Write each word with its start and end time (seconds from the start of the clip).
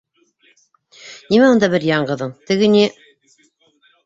Нимә 1.33 1.51
унда 1.57 1.69
бер 1.75 1.85
яңғыҙың, 1.91 2.33
теге 2.49 2.71
ни... 2.79 2.83